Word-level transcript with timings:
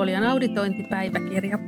Metropolian 0.00 0.32
auditointipäiväkirja. 0.32 1.58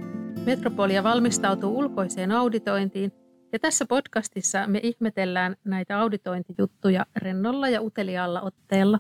Metropolia 0.47 1.03
valmistautuu 1.03 1.79
ulkoiseen 1.79 2.33
auditointiin 2.33 3.13
ja 3.53 3.59
tässä 3.59 3.87
podcastissa 3.87 4.67
me 4.67 4.81
ihmetellään 4.83 5.57
näitä 5.65 5.99
auditointijuttuja 5.99 7.07
rennolla 7.17 7.69
ja 7.69 7.83
uteliaalla 7.83 8.41
otteella. 8.41 8.99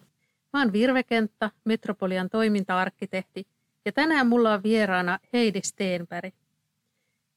Mä 0.52 0.60
oon 0.60 0.72
Virve 0.72 1.02
Kenttä, 1.02 1.50
Metropolian 1.64 2.28
toiminta-arkkitehti 2.30 3.46
ja 3.84 3.92
tänään 3.92 4.26
mulla 4.26 4.52
on 4.52 4.62
vieraana 4.62 5.18
Heidi 5.32 5.60
Steenberg. 5.62 6.34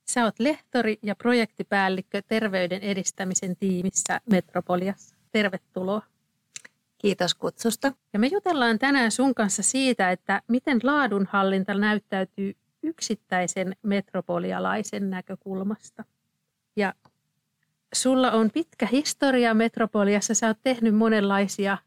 Sä 0.09 0.23
oot 0.23 0.39
lehtori 0.39 0.99
ja 1.03 1.15
projektipäällikkö 1.15 2.21
terveyden 2.27 2.81
edistämisen 2.81 3.55
tiimissä 3.55 4.21
Metropoliassa. 4.31 5.15
Tervetuloa. 5.31 6.14
Kiitos 6.97 7.35
kutsusta. 7.35 7.93
Ja 8.13 8.19
me 8.19 8.27
jutellaan 8.27 8.79
tänään 8.79 9.11
sun 9.11 9.35
kanssa 9.35 9.63
siitä, 9.63 10.11
että 10.11 10.41
miten 10.47 10.79
laadunhallinta 10.83 11.73
näyttäytyy 11.73 12.55
yksittäisen 12.83 13.75
metropolialaisen 13.83 15.09
näkökulmasta. 15.09 16.03
Ja 16.75 16.93
sulla 17.93 18.31
on 18.31 18.51
pitkä 18.53 18.87
historia 18.91 19.53
Metropoliassa, 19.53 20.33
sä 20.33 20.47
oot 20.47 20.57
tehnyt 20.63 20.95
monenlaisia 20.95 21.77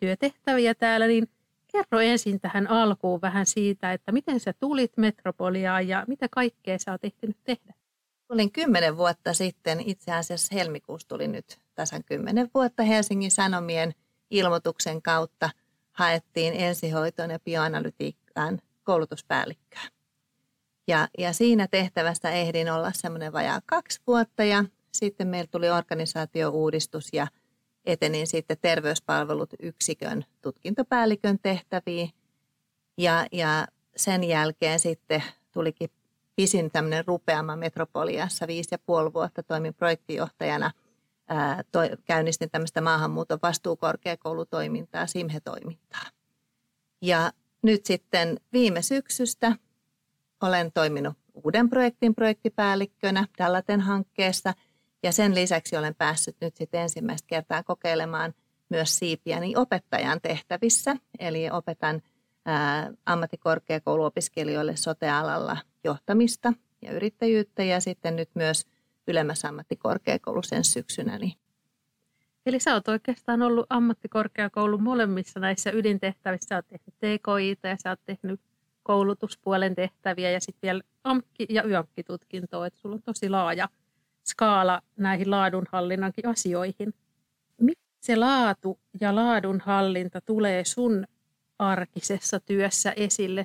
työtehtäviä 0.00 0.74
täällä, 0.74 1.06
niin 1.06 1.28
kerro 1.72 2.00
ensin 2.00 2.40
tähän 2.40 2.70
alkuun 2.70 3.20
vähän 3.20 3.46
siitä, 3.46 3.92
että 3.92 4.12
miten 4.12 4.40
sä 4.40 4.52
tulit 4.52 4.92
Metropoliaan 4.96 5.88
ja 5.88 6.04
mitä 6.08 6.26
kaikkea 6.30 6.78
sä 6.78 6.92
oot 6.92 7.04
ehtinyt 7.04 7.36
tehdä. 7.44 7.74
Tulin 8.28 8.52
kymmenen 8.52 8.96
vuotta 8.96 9.34
sitten, 9.34 9.80
itse 9.80 10.12
asiassa 10.12 10.54
helmikuussa 10.54 11.08
tuli 11.08 11.28
nyt 11.28 11.58
tasan 11.74 12.04
kymmenen 12.04 12.50
vuotta 12.54 12.82
Helsingin 12.82 13.30
Sanomien– 13.30 13.94
ilmoituksen 14.30 15.02
kautta 15.02 15.50
haettiin 15.92 16.54
ensihoitoon 16.54 17.30
ja 17.30 17.38
bioanalytiikkaan 17.38 18.58
koulutuspäällikköä. 18.84 19.82
Ja, 20.88 21.08
ja 21.18 21.32
siinä 21.32 21.68
tehtävässä 21.70 22.30
ehdin 22.30 22.72
olla 22.72 22.90
semmoinen 22.94 23.32
vajaa 23.32 23.60
kaksi 23.66 24.00
vuotta 24.06 24.44
ja 24.44 24.64
sitten 24.92 25.28
meillä 25.28 25.48
tuli 25.50 25.70
organisaatiouudistus 25.70 27.08
ja 27.12 27.26
etenin 27.84 28.26
sitten 28.26 28.56
terveyspalvelut 28.60 29.50
yksikön 29.62 30.24
tutkintopäällikön 30.42 31.38
tehtäviin. 31.42 32.10
Ja, 32.96 33.26
ja 33.32 33.66
sen 33.96 34.24
jälkeen 34.24 34.78
sitten 34.78 35.22
tulikin 35.52 35.90
pisin 36.36 36.70
tämmöinen 36.70 37.06
rupeama 37.06 37.56
Metropoliassa 37.56 38.46
viisi 38.46 38.68
ja 38.70 38.78
puoli 38.86 39.12
vuotta 39.12 39.42
toimin 39.42 39.74
projektijohtajana– 39.74 40.70
ää, 41.28 41.62
toi, 41.72 41.90
käynnistin 42.04 42.50
tämmöistä 42.50 42.80
maahanmuuton 42.80 43.38
vastuukorkeakoulutoimintaa, 43.42 45.06
SIMHE-toimintaa. 45.06 46.06
Ja 47.02 47.32
nyt 47.62 47.86
sitten 47.86 48.40
viime 48.52 48.82
syksystä 48.82 49.52
olen 50.42 50.72
toiminut 50.72 51.16
uuden 51.44 51.70
projektin 51.70 52.14
projektipäällikkönä 52.14 53.26
Dallaten 53.38 53.80
hankkeessa 53.80 54.54
ja 55.02 55.12
sen 55.12 55.34
lisäksi 55.34 55.76
olen 55.76 55.94
päässyt 55.94 56.36
nyt 56.40 56.56
sitten 56.56 56.80
ensimmäistä 56.80 57.26
kertaa 57.26 57.62
kokeilemaan 57.62 58.34
myös 58.68 58.98
siipiäni 58.98 59.56
opettajan 59.56 60.20
tehtävissä. 60.20 60.96
Eli 61.18 61.50
opetan 61.50 62.02
ää, 62.46 62.92
ammattikorkeakouluopiskelijoille 63.06 64.76
sotealalla 64.76 65.56
johtamista 65.84 66.52
ja 66.82 66.92
yrittäjyyttä 66.92 67.62
ja 67.62 67.80
sitten 67.80 68.16
nyt 68.16 68.30
myös– 68.34 68.66
ylemmässä 69.08 69.48
ammattikorkeakoulu 69.48 70.42
sen 70.42 70.64
syksynä. 70.64 71.18
Niin. 71.18 71.32
Eli 72.46 72.60
sä 72.60 72.74
oot 72.74 72.88
oikeastaan 72.88 73.42
ollut 73.42 73.66
ammattikorkeakoulun 73.70 74.82
molemmissa 74.82 75.40
näissä 75.40 75.70
ydintehtävissä. 75.70 76.48
Sä 76.48 76.56
oot 76.56 76.66
tehnyt 76.68 76.94
TKI 76.98 77.68
ja 77.68 77.76
sä 77.82 77.90
oot 77.90 78.00
tehnyt 78.04 78.40
koulutuspuolen 78.82 79.74
tehtäviä 79.74 80.30
ja 80.30 80.40
sitten 80.40 80.60
vielä 80.62 80.82
AMKki- 81.04 81.46
ja 81.48 81.62
YAMKki-tutkintoa. 81.64 82.66
Että 82.66 82.80
sulla 82.80 82.94
on 82.94 83.02
tosi 83.02 83.28
laaja 83.28 83.68
skaala 84.26 84.82
näihin 84.96 85.30
laadunhallinnankin 85.30 86.28
asioihin. 86.28 86.94
Miten 87.60 87.84
se 88.00 88.16
laatu 88.16 88.78
ja 89.00 89.14
laadunhallinta 89.14 90.20
tulee 90.20 90.64
sun 90.64 91.06
arkisessa 91.58 92.40
työssä 92.40 92.92
esille? 92.96 93.44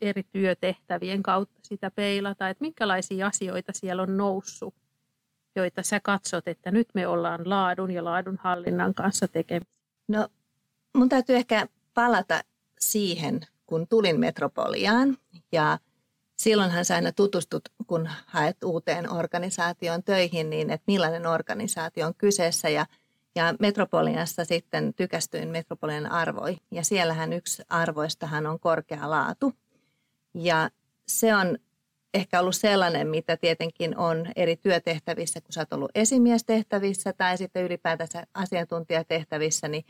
Eri 0.00 0.22
työtehtävien 0.22 1.22
kautta 1.22 1.60
sitä 1.62 1.90
peilata, 1.90 2.48
että 2.48 2.62
minkälaisia 2.64 3.26
asioita 3.26 3.72
siellä 3.72 4.02
on 4.02 4.16
noussut, 4.16 4.74
joita 5.56 5.82
sä 5.82 6.00
katsot, 6.00 6.48
että 6.48 6.70
nyt 6.70 6.88
me 6.94 7.06
ollaan 7.06 7.50
laadun 7.50 7.90
ja 7.90 8.04
laadunhallinnan 8.04 8.94
kanssa 8.94 9.28
tekemisissä? 9.28 9.80
No 10.08 10.28
mun 10.96 11.08
täytyy 11.08 11.36
ehkä 11.36 11.66
palata 11.94 12.40
siihen, 12.80 13.40
kun 13.66 13.86
tulin 13.86 14.20
Metropoliaan 14.20 15.18
ja 15.52 15.78
silloinhan 16.36 16.84
sä 16.84 16.94
aina 16.94 17.12
tutustut, 17.12 17.68
kun 17.86 18.08
haet 18.26 18.64
uuteen 18.64 19.12
organisaation 19.12 20.02
töihin, 20.02 20.50
niin 20.50 20.70
että 20.70 20.84
millainen 20.86 21.26
organisaatio 21.26 22.06
on 22.06 22.14
kyseessä 22.14 22.68
ja 22.68 22.86
ja 23.34 23.54
Metropoliassa 23.60 24.44
sitten 24.44 24.94
tykästyin 24.94 25.48
Metropolian 25.48 26.12
arvoihin. 26.12 26.60
Ja 26.70 26.84
siellähän 26.84 27.32
yksi 27.32 27.62
arvoistahan 27.68 28.46
on 28.46 28.60
korkea 28.60 29.10
laatu. 29.10 29.52
Ja 30.34 30.70
se 31.06 31.34
on 31.34 31.58
ehkä 32.14 32.40
ollut 32.40 32.56
sellainen, 32.56 33.08
mitä 33.08 33.36
tietenkin 33.36 33.96
on 33.96 34.26
eri 34.36 34.56
työtehtävissä, 34.56 35.40
kun 35.40 35.52
sä 35.52 35.60
oot 35.60 35.72
ollut 35.72 35.90
esimiestehtävissä 35.94 37.12
tai 37.12 37.38
sitten 37.38 37.64
ylipäätänsä 37.64 38.26
asiantuntijatehtävissä, 38.34 39.68
niin, 39.68 39.84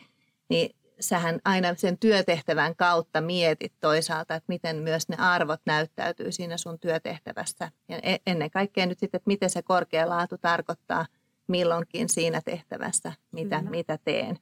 niin 0.48 0.76
sähän 1.00 1.40
aina 1.44 1.74
sen 1.76 1.98
työtehtävän 1.98 2.76
kautta 2.76 3.20
mietit 3.20 3.72
toisaalta, 3.80 4.34
että 4.34 4.44
miten 4.48 4.76
myös 4.76 5.08
ne 5.08 5.16
arvot 5.16 5.60
näyttäytyy 5.66 6.32
siinä 6.32 6.56
sun 6.56 6.78
työtehtävässä. 6.78 7.70
Ja 7.88 7.98
e-, 8.02 8.16
ennen 8.26 8.50
kaikkea 8.50 8.86
nyt 8.86 8.98
sitten, 8.98 9.18
että 9.18 9.28
miten 9.28 9.50
se 9.50 9.62
korkea 9.62 10.08
laatu 10.08 10.38
tarkoittaa 10.38 11.06
milloinkin 11.46 12.08
siinä 12.08 12.40
tehtävässä, 12.44 13.12
mitä, 13.32 13.62
mitä 13.62 13.98
teen. 14.04 14.38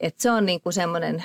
Et 0.00 0.18
se 0.18 0.30
on 0.30 0.46
niinku 0.46 0.72
semmoinen, 0.72 1.24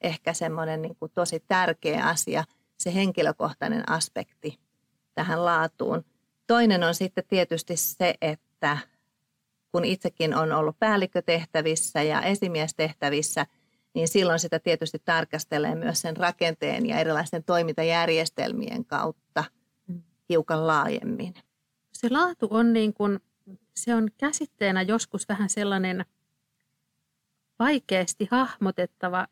ehkä 0.00 0.32
semmoinen 0.32 0.82
niinku 0.82 1.08
tosi 1.08 1.44
tärkeä 1.48 2.04
asia– 2.06 2.44
se 2.78 2.94
henkilökohtainen 2.94 3.88
aspekti 3.90 4.58
tähän 5.14 5.44
laatuun. 5.44 6.04
Toinen 6.46 6.84
on 6.84 6.94
sitten 6.94 7.24
tietysti 7.28 7.76
se, 7.76 8.14
että 8.20 8.78
kun 9.72 9.84
itsekin 9.84 10.34
on 10.34 10.52
ollut 10.52 10.78
päällikkötehtävissä 10.78 12.02
ja 12.02 12.22
esimiestehtävissä, 12.22 13.46
niin 13.94 14.08
silloin 14.08 14.38
sitä 14.38 14.58
tietysti 14.58 15.02
tarkastelee 15.04 15.74
myös 15.74 16.00
sen 16.00 16.16
rakenteen 16.16 16.86
ja 16.86 16.98
erilaisten 16.98 17.44
toimintajärjestelmien 17.44 18.84
kautta 18.84 19.44
hiukan 20.28 20.66
laajemmin. 20.66 21.34
Se 21.92 22.08
laatu 22.10 22.48
on 22.50 22.72
niin 22.72 22.94
kuin, 22.94 23.20
se 23.76 23.94
on 23.94 24.08
käsitteenä 24.18 24.82
joskus 24.82 25.28
vähän 25.28 25.48
sellainen 25.48 26.04
vaikeasti 27.58 28.28
hahmotettava 28.30 29.26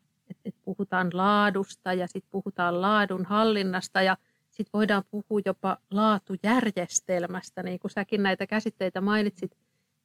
että 0.45 0.59
et 0.59 0.65
puhutaan 0.65 1.09
laadusta 1.13 1.93
ja 1.93 2.07
sitten 2.07 2.31
puhutaan 2.31 2.81
laadun 2.81 3.25
hallinnasta 3.25 4.01
ja 4.01 4.17
sitten 4.51 4.69
voidaan 4.73 5.03
puhua 5.11 5.41
jopa 5.45 5.77
laatujärjestelmästä, 5.91 7.63
niin 7.63 7.79
kuin 7.79 7.91
säkin 7.91 8.23
näitä 8.23 8.47
käsitteitä 8.47 9.01
mainitsit. 9.01 9.57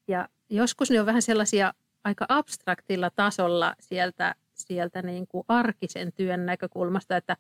Ja 0.09 0.29
joskus 0.49 0.91
ne 0.91 1.01
on 1.01 1.07
vähän 1.07 1.23
sellaisia 1.23 1.75
aika 2.05 2.27
abstraktilla 2.29 3.11
tasolla 3.11 3.75
sieltä, 3.81 4.35
sieltä 4.55 5.03
niin 5.03 5.27
kuin 5.27 5.45
arkisen 5.49 6.13
työn 6.13 6.47
näkökulmasta, 6.47 7.17
että 7.17 7.37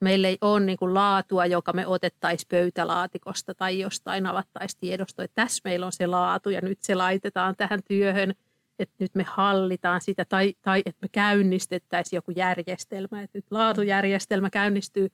meillä 0.00 0.28
ei 0.28 0.38
ole 0.40 0.60
niin 0.60 0.78
kuin 0.78 0.94
laatua, 0.94 1.46
joka 1.46 1.72
me 1.72 1.86
otettaisiin 1.86 2.48
pöytälaatikosta 2.48 3.54
tai 3.54 3.78
jostain 3.78 4.26
avattaisiin 4.26 4.80
tiedosto, 4.80 5.22
että 5.22 5.42
tässä 5.42 5.60
meillä 5.64 5.86
on 5.86 5.92
se 5.92 6.06
laatu 6.06 6.50
ja 6.50 6.60
nyt 6.60 6.78
se 6.82 6.94
laitetaan 6.94 7.56
tähän 7.56 7.80
työhön– 7.88 8.34
että 8.80 8.94
nyt 8.98 9.14
me 9.14 9.22
hallitaan 9.22 10.00
sitä 10.00 10.24
tai, 10.24 10.54
tai 10.62 10.82
että 10.86 10.98
me 11.02 11.08
käynnistettäisiin 11.12 12.16
joku 12.16 12.30
järjestelmä, 12.30 13.22
että 13.22 13.38
nyt 13.38 13.46
laatujärjestelmä 13.50 14.50
käynnistyy. 14.50 15.08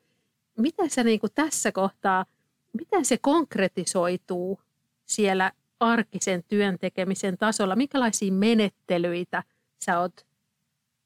Miten 0.58 0.90
se 0.90 1.04
niin 1.04 1.20
kuin 1.20 1.32
tässä 1.34 1.72
kohtaa, 1.72 2.26
miten 2.72 3.04
se 3.04 3.18
konkretisoituu 3.18 4.60
siellä 5.04 5.52
arkisen 5.80 6.44
työn 6.48 6.78
tekemisen 6.78 7.38
tasolla? 7.38 7.76
Minkälaisia 7.76 8.32
menettelyitä 8.32 9.42
sä 9.84 10.00
oot 10.00 10.26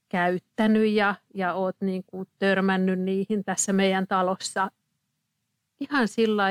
käyttänyt 0.09 0.91
ja, 0.93 1.15
ja 1.35 1.55
oot 1.55 1.77
niin 1.81 2.05
kuin 2.07 2.29
törmännyt 2.39 3.01
niihin 3.01 3.45
tässä 3.45 3.73
meidän 3.73 4.07
talossa 4.07 4.71
ihan 5.81 6.09
sillä 6.09 6.47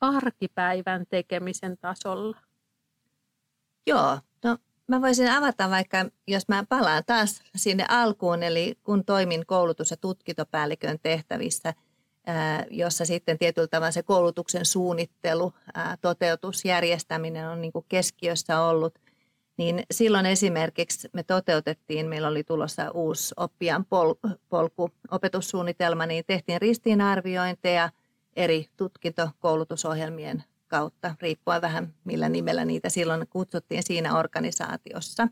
arkipäivän 0.00 1.06
tekemisen 1.08 1.78
tasolla? 1.78 2.36
Joo, 3.86 4.18
Mä 4.88 5.00
voisin 5.00 5.30
avata 5.30 5.70
vaikka, 5.70 6.06
jos 6.28 6.48
mä 6.48 6.64
palaan 6.68 7.02
taas 7.06 7.42
sinne 7.56 7.84
alkuun, 7.88 8.42
eli 8.42 8.78
kun 8.84 9.04
toimin 9.04 9.46
koulutus- 9.46 9.90
ja 9.90 9.96
tutkintopäällikön 9.96 10.98
tehtävissä, 11.02 11.74
jossa 12.70 13.04
sitten 13.04 13.38
tietyllä 13.38 13.68
tavalla 13.68 13.90
se 13.90 14.02
koulutuksen 14.02 14.64
suunnittelu, 14.64 15.52
toteutus, 16.00 16.64
järjestäminen 16.64 17.48
on 17.48 17.60
niin 17.60 17.72
keskiössä 17.88 18.60
ollut, 18.60 18.98
Niin 19.56 19.82
silloin 19.90 20.26
esimerkiksi 20.26 21.08
me 21.12 21.22
toteutettiin, 21.22 22.06
meillä 22.06 22.28
oli 22.28 22.44
tulossa 22.44 22.90
uusi 22.90 23.34
oppijan 23.36 23.84
pol, 23.84 24.14
polku, 24.48 24.90
opetussuunnitelma, 25.10 26.06
niin 26.06 26.24
tehtiin 26.26 26.60
ristiinarviointeja 26.60 27.90
eri 28.36 28.66
tutkintokoulutusohjelmien 28.76 30.44
kautta, 30.68 31.14
riippuen 31.22 31.62
vähän 31.62 31.94
millä 32.04 32.28
nimellä 32.28 32.64
niitä 32.64 32.88
silloin 32.88 33.28
kutsuttiin 33.28 33.82
siinä 33.82 34.18
organisaatiossa. 34.18 35.28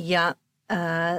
Ja 0.00 0.34
äh, 0.72 0.78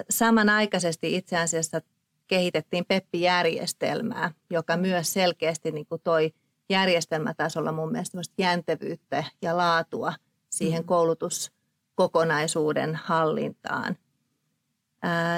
samanaikaisesti 0.09 1.15
itse 1.15 1.37
asiassa 1.37 1.81
kehitettiin 2.27 2.85
PEPPI-järjestelmää, 2.85 4.31
joka 4.49 4.77
myös 4.77 5.13
selkeästi 5.13 5.71
niin 5.71 5.85
kuin 5.85 6.01
toi 6.03 6.33
järjestelmätasolla 6.69 7.71
mun 7.71 7.91
mielestä 7.91 8.17
jäntevyyttä 8.37 9.23
ja 9.41 9.57
laatua 9.57 10.13
siihen 10.49 10.81
mm. 10.81 10.85
koulutuskokonaisuuden 10.85 12.95
hallintaan. 12.95 13.97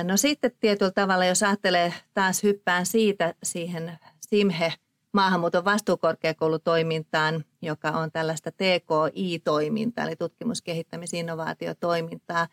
No 0.03 0.17
sitten 0.17 0.51
tietyllä 0.59 0.91
tavalla, 0.91 1.25
jos 1.25 1.43
ajattelee 1.43 1.93
taas 2.13 2.43
hyppään 2.43 2.85
siitä 2.85 3.33
siihen 3.43 3.99
SIMHE 4.29 4.73
maahanmuuton 5.13 5.65
vastuukorkeakoulutoimintaan, 5.65 7.45
joka 7.61 7.89
on 7.89 8.11
tällaista 8.11 8.51
TKI-toimintaa, 8.51 10.05
eli 10.05 10.15
tutkimus-, 10.15 10.61
kehittämis-, 10.61 11.13
innovaatiotoimintaa, 11.13 12.47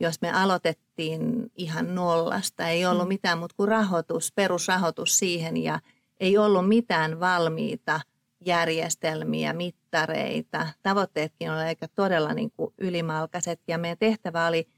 jos 0.00 0.20
me 0.20 0.32
aloitettiin 0.32 1.52
ihan 1.54 1.94
nollasta, 1.94 2.68
ei 2.68 2.86
ollut 2.86 3.04
mm. 3.04 3.08
mitään 3.08 3.38
muuta 3.38 3.54
kuin 3.56 3.68
rahoitus, 3.68 4.32
perusrahoitus 4.32 5.18
siihen 5.18 5.56
ja 5.56 5.80
ei 6.20 6.38
ollut 6.38 6.68
mitään 6.68 7.20
valmiita 7.20 8.00
järjestelmiä, 8.46 9.52
mittareita. 9.52 10.66
Tavoitteetkin 10.82 11.50
olivat 11.50 11.66
aika 11.66 11.88
todella 11.88 12.34
niin 12.34 12.50
kuin 12.50 12.74
ylimalkaiset 12.78 13.60
ja 13.68 13.78
meidän 13.78 13.98
tehtävä 13.98 14.46
oli 14.46 14.68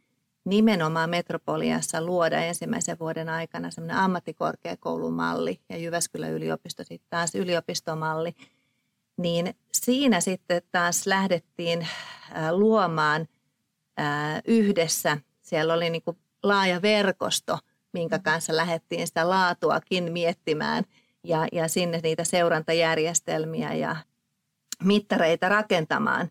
nimenomaan 0.44 1.11
Metropoliassa 1.11 2.00
luoda 2.00 2.41
ensimmäisen 2.41 2.99
vuoden 2.99 3.29
aikana 3.29 3.71
semmoinen 3.71 3.97
ammattikorkeakoulumalli 3.97 5.61
ja 5.69 5.77
Jyväskylän 5.77 6.31
yliopisto 6.31 6.85
sitten 6.85 7.11
taas 7.11 7.35
yliopistomalli. 7.35 8.35
Niin 9.17 9.55
siinä 9.73 10.21
sitten 10.21 10.62
taas 10.73 11.06
lähdettiin 11.06 11.89
luomaan 12.50 13.29
yhdessä. 14.47 15.19
Siellä 15.43 15.75
oli 15.75 15.91
niin 15.91 16.03
kuin 16.03 16.19
laaja 16.43 16.83
verkosto, 16.83 17.59
minkä 17.93 18.17
mm. 18.17 18.23
kanssa 18.23 18.56
lähdettiin 18.56 19.06
sitä 19.06 19.29
laatuakin 19.29 20.12
miettimään 20.12 20.85
ja, 21.25 21.47
ja 21.53 21.69
sinne 21.69 22.00
niitä 22.03 22.25
seurantajärjestelmiä 22.25 23.75
ja 23.75 23.97
mittareita 24.85 25.49
rakentamaan. 25.49 26.31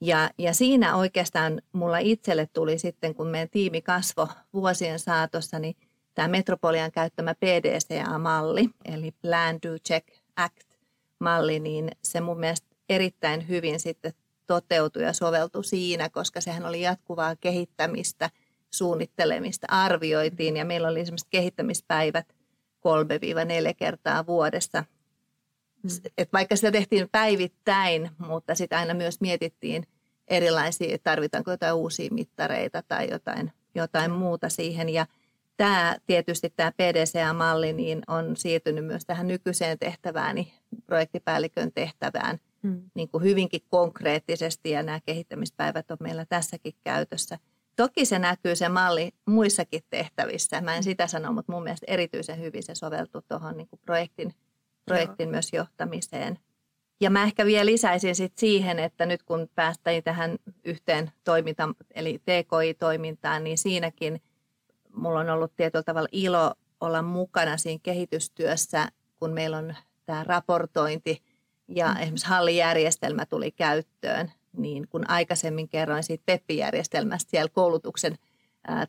Ja, 0.00 0.30
ja 0.38 0.54
siinä 0.54 0.96
oikeastaan 0.96 1.62
mulla 1.72 1.98
itselle 1.98 2.48
tuli 2.52 2.78
sitten, 2.78 3.14
kun 3.14 3.26
meidän 3.26 3.50
tiimi 3.50 3.82
kasvoi 3.82 4.26
vuosien 4.54 4.98
saatossa, 4.98 5.58
niin 5.58 5.76
tämä 6.14 6.28
Metropolian 6.28 6.92
käyttämä 6.92 7.34
PDCA-malli, 7.34 8.70
eli 8.84 9.12
Plan, 9.22 9.58
Do, 9.62 9.78
Check, 9.86 10.08
Act-malli, 10.36 11.60
niin 11.60 11.90
se 12.02 12.20
mun 12.20 12.40
mielestä 12.40 12.66
erittäin 12.88 13.48
hyvin 13.48 13.80
sitten 13.80 14.12
toteutui 14.46 15.02
ja 15.02 15.12
soveltui 15.12 15.64
siinä, 15.64 16.08
koska 16.08 16.40
sehän 16.40 16.66
oli 16.66 16.80
jatkuvaa 16.80 17.36
kehittämistä, 17.36 18.30
suunnittelemista, 18.70 19.66
arvioitiin 19.70 20.56
ja 20.56 20.64
meillä 20.64 20.88
oli 20.88 21.00
esimerkiksi 21.00 21.26
kehittämispäivät 21.30 22.26
3-4 22.32 23.74
kertaa 23.76 24.26
vuodessa. 24.26 24.84
Mm. 25.82 26.10
Et 26.18 26.32
vaikka 26.32 26.56
sitä 26.56 26.72
tehtiin 26.72 27.08
päivittäin, 27.12 28.10
mutta 28.18 28.54
sitä 28.54 28.78
aina 28.78 28.94
myös 28.94 29.20
mietittiin 29.20 29.86
erilaisia, 30.28 30.94
että 30.94 31.10
tarvitaanko 31.10 31.50
jotain 31.50 31.74
uusia 31.74 32.08
mittareita 32.12 32.82
tai 32.88 33.10
jotain, 33.10 33.52
jotain 33.74 34.10
muuta 34.10 34.48
siihen. 34.48 34.88
Ja 34.88 35.06
tämä 35.56 35.96
tietysti 36.06 36.52
tämä 36.56 36.72
PDCA-malli 36.72 37.72
niin 37.72 38.02
on 38.06 38.36
siirtynyt 38.36 38.86
myös 38.86 39.04
tähän 39.06 39.28
nykyiseen 39.28 39.78
tehtävään, 39.78 40.34
niin 40.34 40.48
projektipäällikön 40.86 41.72
tehtävään– 41.72 42.38
hmm. 42.62 42.90
niin 42.94 43.08
kuin 43.08 43.24
hyvinkin 43.24 43.60
konkreettisesti 43.68 44.70
ja 44.70 44.82
nämä 44.82 45.00
kehittämispäivät 45.06 45.90
on 45.90 45.96
meillä 46.00 46.24
tässäkin 46.24 46.74
käytössä. 46.84 47.38
Toki 47.76 48.04
se 48.04 48.18
näkyy 48.18 48.56
se 48.56 48.68
malli 48.68 49.12
muissakin 49.26 49.82
tehtävissä. 49.90 50.60
Mä 50.60 50.70
en 50.70 50.76
hmm. 50.76 50.82
sitä 50.82 51.06
sano, 51.06 51.32
mutta 51.32 51.52
mun 51.52 51.62
mielestä 51.62 51.86
erityisen 51.88 52.38
hyvin 52.40 52.62
se 52.62 52.74
soveltuu 52.74 53.22
tuohon 53.28 53.56
niin 53.56 53.68
projektin, 53.82 54.34
projektin 54.84 55.28
myös 55.28 55.52
johtamiseen. 55.52 56.38
Ja 57.00 57.10
mä 57.10 57.22
ehkä 57.22 57.46
vielä 57.46 57.66
lisäisin 57.66 58.14
sit 58.14 58.38
siihen, 58.38 58.78
että 58.78 59.06
nyt 59.06 59.22
kun 59.22 59.48
päästäin 59.54 60.02
tähän 60.02 60.36
yhteen 60.64 61.12
toimintaan, 61.24 61.74
eli 61.94 62.18
TKI-toimintaan, 62.18 63.44
niin 63.44 63.58
siinäkin 63.58 64.22
mulla 64.94 65.20
on 65.20 65.30
ollut 65.30 65.56
tietyllä 65.56 65.82
tavalla 65.82 66.08
ilo 66.12 66.54
olla 66.80 67.02
mukana 67.02 67.56
siinä 67.56 67.80
kehitystyössä, 67.82 68.88
kun 69.16 69.30
meillä 69.30 69.58
on 69.58 69.74
tämä 70.06 70.24
raportointi 70.24 71.22
ja 71.68 71.88
mm. 71.88 71.96
esimerkiksi 71.96 72.26
hallijärjestelmä 72.26 73.26
tuli 73.26 73.50
käyttöön, 73.50 74.32
niin 74.56 74.88
kun 74.88 75.10
aikaisemmin 75.10 75.68
kerroin 75.68 76.02
siitä 76.02 76.22
PEPPI-järjestelmästä 76.26 77.30
siellä 77.30 77.48
koulutuksen 77.48 78.18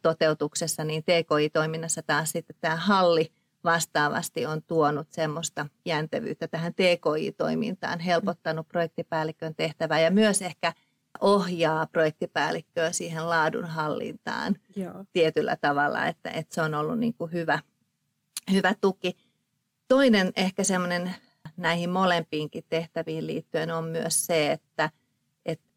toteutuksessa, 0.01 0.83
niin 0.83 1.03
TKI-toiminnassa 1.03 2.03
taas 2.03 2.31
sitten 2.31 2.55
tämä 2.61 2.75
halli 2.75 3.31
vastaavasti 3.63 4.45
on 4.45 4.63
tuonut 4.63 5.11
semmoista 5.11 5.65
jäntevyyttä 5.85 6.47
tähän 6.47 6.73
TKI-toimintaan, 6.73 7.99
helpottanut 7.99 8.67
projektipäällikön 8.67 9.55
tehtävää 9.55 9.99
ja 9.99 10.11
myös 10.11 10.41
ehkä 10.41 10.73
ohjaa 11.21 11.87
projektipäällikköä 11.87 12.91
siihen 12.91 13.29
laadunhallintaan 13.29 14.55
Joo. 14.75 15.05
tietyllä 15.13 15.57
tavalla, 15.61 16.07
että, 16.07 16.29
että 16.29 16.55
se 16.55 16.61
on 16.61 16.73
ollut 16.73 16.99
niin 16.99 17.13
kuin 17.13 17.31
hyvä, 17.31 17.59
hyvä 18.51 18.75
tuki. 18.81 19.17
Toinen 19.87 20.31
ehkä 20.35 20.63
semmoinen 20.63 21.15
näihin 21.57 21.89
molempiinkin 21.89 22.63
tehtäviin 22.69 23.27
liittyen 23.27 23.71
on 23.71 23.83
myös 23.83 24.25
se, 24.25 24.51
että, 24.51 24.89
että 25.45 25.69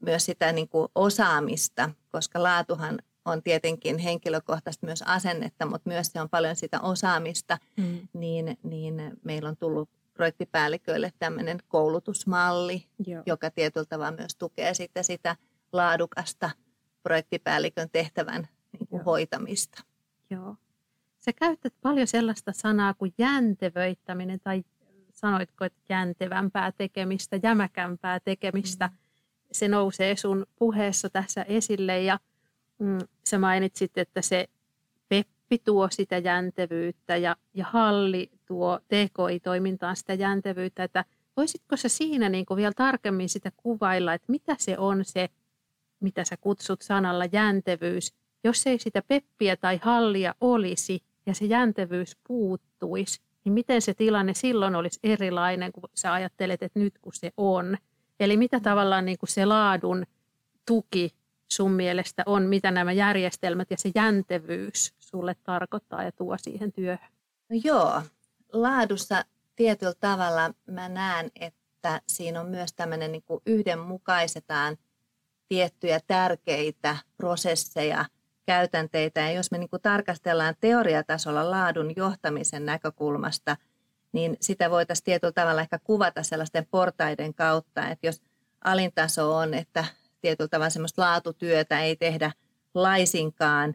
myös 0.00 0.24
sitä 0.24 0.52
niin 0.52 0.68
kuin 0.68 0.88
osaamista, 0.94 1.90
koska 2.10 2.42
laatuhan 2.42 2.98
on 3.28 3.42
tietenkin 3.42 3.98
henkilökohtaisesti 3.98 4.86
myös 4.86 5.02
asennetta, 5.02 5.66
mutta 5.66 5.90
myös 5.90 6.06
se 6.06 6.20
on 6.20 6.28
paljon 6.28 6.56
sitä 6.56 6.80
osaamista, 6.80 7.58
mm. 7.76 8.08
niin, 8.12 8.58
niin 8.62 9.18
meillä 9.24 9.48
on 9.48 9.56
tullut 9.56 9.88
projektipäälliköille 10.14 11.12
tämmöinen 11.18 11.58
koulutusmalli, 11.68 12.84
Joo. 13.06 13.22
joka 13.26 13.50
tietyllä 13.50 13.86
tavalla 13.86 14.16
myös 14.16 14.36
tukee 14.36 14.74
sitten 14.74 15.04
sitä 15.04 15.36
laadukasta 15.72 16.50
projektipäällikön 17.02 17.88
tehtävän 17.92 18.48
niin 18.72 18.88
kuin 18.88 19.04
hoitamista. 19.04 19.82
Joo. 20.30 20.56
Sä 21.18 21.32
käytät 21.32 21.74
paljon 21.82 22.06
sellaista 22.06 22.52
sanaa 22.54 22.94
kuin 22.94 23.14
jäntevöittäminen 23.18 24.40
tai 24.40 24.64
sanoitko, 25.12 25.64
että 25.64 25.80
jäntevämpää 25.88 26.72
tekemistä, 26.72 27.40
jämäkämpää 27.42 28.20
tekemistä. 28.20 28.86
Mm. 28.86 28.96
Se 29.52 29.68
nousee 29.68 30.16
sun 30.16 30.46
puheessa 30.56 31.10
tässä 31.10 31.42
esille 31.42 32.02
ja 32.02 32.18
mm, 32.78 32.98
sä 33.24 33.38
mainitsit, 33.38 33.98
että 33.98 34.22
se 34.22 34.48
Peppi 35.08 35.58
tuo 35.64 35.88
sitä 35.90 36.18
jäntevyyttä 36.18 37.16
ja, 37.16 37.36
ja 37.54 37.64
Halli 37.64 38.30
tuo 38.46 38.80
TKI-toimintaan 38.88 39.96
sitä 39.96 40.14
jäntevyyttä, 40.14 40.84
että 40.84 41.04
voisitko 41.36 41.76
sä 41.76 41.88
siinä 41.88 42.28
niin 42.28 42.46
kuin 42.46 42.56
vielä 42.56 42.72
tarkemmin 42.76 43.28
sitä 43.28 43.52
kuvailla, 43.56 44.14
että 44.14 44.32
mitä 44.32 44.56
se 44.58 44.78
on 44.78 45.04
se, 45.04 45.28
mitä 46.00 46.24
sä 46.24 46.36
kutsut 46.36 46.82
sanalla 46.82 47.24
jäntevyys, 47.32 48.14
jos 48.44 48.66
ei 48.66 48.78
sitä 48.78 49.02
Peppiä 49.08 49.56
tai 49.56 49.80
Hallia 49.82 50.34
olisi 50.40 51.02
ja 51.26 51.34
se 51.34 51.44
jäntevyys 51.44 52.16
puuttuisi, 52.26 53.20
niin 53.44 53.52
miten 53.52 53.82
se 53.82 53.94
tilanne 53.94 54.34
silloin 54.34 54.74
olisi 54.74 55.00
erilainen, 55.02 55.72
kun 55.72 55.90
sä 55.94 56.12
ajattelet, 56.12 56.62
että 56.62 56.78
nyt 56.78 56.98
kun 56.98 57.12
se 57.14 57.32
on. 57.36 57.76
Eli 58.20 58.36
mitä 58.36 58.60
tavallaan 58.60 59.04
niin 59.04 59.18
kuin 59.18 59.30
se 59.30 59.44
laadun 59.44 60.06
tuki 60.66 61.10
sun 61.48 61.72
mielestä 61.72 62.22
on, 62.26 62.42
mitä 62.42 62.70
nämä 62.70 62.92
järjestelmät 62.92 63.70
ja 63.70 63.76
se 63.78 63.90
jäntevyys 63.94 64.94
sulle 64.98 65.36
tarkoittaa 65.42 66.02
ja 66.02 66.12
tuo 66.12 66.36
siihen 66.38 66.72
työhön? 66.72 67.08
No 67.48 67.60
joo, 67.64 68.02
laadussa 68.52 69.24
tietyllä 69.56 69.94
tavalla 70.00 70.54
mä 70.70 70.88
näen, 70.88 71.30
että 71.40 72.00
siinä 72.08 72.40
on 72.40 72.48
myös 72.48 72.72
tämmöinen 72.72 73.12
niin 73.12 73.22
kuin 73.22 73.40
yhdenmukaisetaan 73.46 74.76
tiettyjä 75.48 76.00
tärkeitä 76.06 76.96
prosesseja– 77.16 78.04
käytänteitä. 78.48 79.20
Ja 79.20 79.32
jos 79.32 79.50
me 79.50 79.58
niin 79.58 79.68
kuin 79.68 79.82
tarkastellaan 79.82 80.54
teoriatasolla 80.60 81.50
laadun 81.50 81.92
johtamisen 81.96 82.66
näkökulmasta, 82.66 83.56
niin 84.12 84.36
sitä 84.40 84.70
voitaisiin 84.70 85.04
tietyllä 85.04 85.32
tavalla 85.32 85.60
ehkä 85.60 85.78
kuvata 85.84 86.22
sellaisten 86.22 86.66
portaiden 86.70 87.34
kautta, 87.34 87.88
että 87.88 88.06
jos 88.06 88.22
alintaso 88.64 89.36
on, 89.36 89.54
että 89.54 89.84
tietyllä 90.20 90.48
tavalla 90.48 90.70
sellaista 90.70 91.02
laatutyötä 91.02 91.80
ei 91.80 91.96
tehdä 91.96 92.32
laisinkaan, 92.74 93.74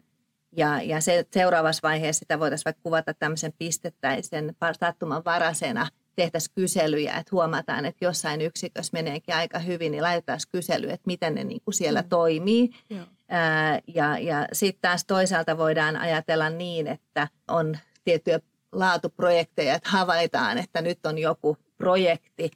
ja, 0.56 0.82
ja 0.82 1.00
se, 1.00 1.26
seuraavassa 1.32 1.80
vaiheessa 1.82 2.20
sitä 2.20 2.40
voitaisiin 2.40 2.64
vaikka 2.64 2.82
kuvata 2.82 3.14
tämmöisen 3.14 3.52
pistettäisen 3.58 4.56
sattumanvaraisena 4.80 5.86
tehtäisiin 6.16 6.54
kyselyjä, 6.54 7.12
että 7.12 7.30
huomataan, 7.32 7.84
että 7.84 8.04
jossain 8.04 8.40
yksikössä 8.40 8.90
meneekin 8.92 9.34
aika 9.34 9.58
hyvin, 9.58 9.92
niin 9.92 10.02
laitetaan 10.02 10.40
kysely, 10.52 10.90
että 10.90 11.06
miten 11.06 11.34
ne 11.34 11.44
niin 11.44 11.60
kuin 11.64 11.74
siellä 11.74 12.02
mm. 12.02 12.08
toimii. 12.08 12.70
Joo. 12.90 13.04
Ää, 13.28 13.80
ja 13.86 14.18
ja 14.18 14.48
sitten 14.52 14.82
taas 14.82 15.04
toisaalta 15.04 15.58
voidaan 15.58 15.96
ajatella 15.96 16.50
niin, 16.50 16.86
että 16.86 17.28
on 17.48 17.78
tiettyjä 18.04 18.40
laatuprojekteja, 18.72 19.74
että 19.74 19.90
havaitaan, 19.90 20.58
että 20.58 20.82
nyt 20.82 21.06
on 21.06 21.18
joku 21.18 21.56
projekti 21.76 22.50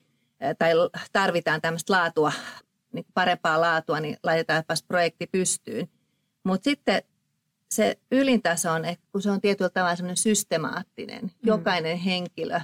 tai 0.59 0.73
tarvitaan 1.13 1.61
tämmöistä 1.61 1.93
laatua, 1.93 2.33
niin 2.93 3.07
parempaa 3.15 3.61
laatua, 3.61 4.01
niin 4.01 4.17
laitetaanpas 4.23 4.83
projekti 4.83 5.27
pystyyn. 5.27 5.89
Mutta 6.45 6.65
sitten 6.65 7.03
se 7.71 7.99
ylintaso 8.11 8.73
on, 8.73 8.85
että 8.85 9.07
kun 9.13 9.23
se 9.23 9.31
on 9.31 9.41
tietyllä 9.41 9.71
tavalla 9.71 9.97
semmoinen 9.97 10.17
systemaattinen, 10.17 11.23
mm. 11.23 11.31
jokainen 11.43 11.99
henkilö 11.99 12.61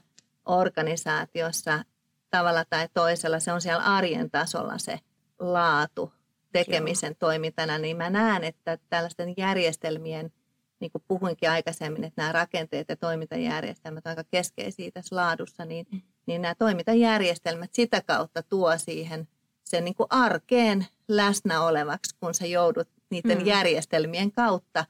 organisaatiossa 0.46 1.84
tavalla 2.30 2.64
tai 2.70 2.88
toisella, 2.94 3.40
se 3.40 3.52
on 3.52 3.60
siellä 3.60 3.84
arjen 3.84 4.30
tasolla 4.30 4.78
se 4.78 5.00
laatu 5.38 6.12
tekemisen 6.52 7.08
Joo. 7.08 7.16
toimintana, 7.18 7.78
niin 7.78 7.96
mä 7.96 8.10
näen, 8.10 8.44
että 8.44 8.78
tällaisten 8.90 9.34
järjestelmien, 9.36 10.32
niin 10.80 10.90
kuin 10.90 11.04
puhuinkin 11.08 11.50
aikaisemmin, 11.50 12.04
että 12.04 12.22
nämä 12.22 12.32
rakenteet 12.32 12.88
ja 12.88 12.96
toimintajärjestelmät 12.96 14.06
ovat 14.06 14.18
aika 14.18 14.28
keskeisiä 14.30 14.90
tässä 14.90 15.16
laadussa, 15.16 15.64
niin, 15.64 15.86
mm. 15.92 16.00
niin 16.26 16.42
nämä 16.42 16.54
toimintajärjestelmät 16.54 17.74
sitä 17.74 18.02
kautta 18.06 18.42
tuo 18.42 18.78
siihen 18.78 19.28
sen 19.64 19.84
niin 19.84 19.94
kuin 19.94 20.06
arkeen 20.10 20.86
läsnä 21.08 21.62
olevaksi, 21.62 22.16
kun 22.20 22.34
sä 22.34 22.46
joudut 22.46 22.88
niiden 23.10 23.38
mm. 23.38 23.46
järjestelmien 23.46 24.32
kautta 24.32 24.84